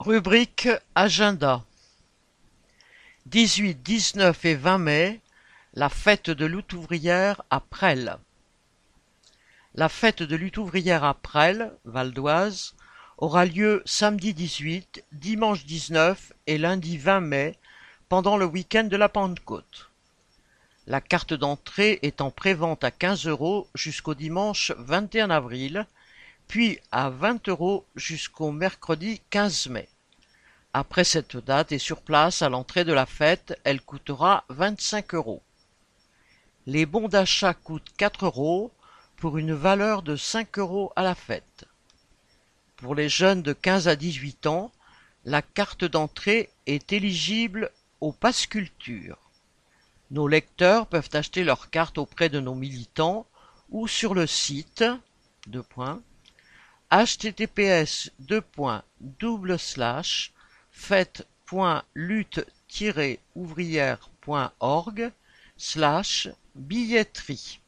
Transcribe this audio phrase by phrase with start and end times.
[0.00, 1.62] Rubrique Agenda
[3.26, 5.20] dix-huit, dix-neuf et vingt mai
[5.74, 8.16] La fête de lutte ouvrière à Presles.
[9.74, 12.14] La fête de lutte ouvrière à Presles, Val
[13.18, 17.58] aura lieu samedi 18, dimanche 19 et lundi 20 mai
[18.08, 19.90] pendant le week-end de la Pentecôte.
[20.86, 25.86] La carte d'entrée est en prévente à 15 euros jusqu'au dimanche 21 avril
[26.50, 29.88] puis à 20 euros jusqu'au mercredi 15 mai.
[30.72, 35.44] Après cette date et sur place, à l'entrée de la fête, elle coûtera 25 euros.
[36.66, 38.72] Les bons d'achat coûtent 4 euros
[39.16, 41.66] pour une valeur de 5 euros à la fête.
[42.78, 44.72] Pour les jeunes de 15 à 18 ans,
[45.24, 47.70] la carte d'entrée est éligible
[48.00, 49.18] au passe culture.
[50.10, 53.24] Nos lecteurs peuvent acheter leur carte auprès de nos militants
[53.70, 54.82] ou sur le site.
[55.46, 56.02] de point
[56.92, 60.32] https deux point double slash
[60.72, 61.24] fête
[61.94, 62.44] lutte
[63.36, 64.10] ouvrière
[64.58, 65.12] org
[65.56, 67.59] slash billetterie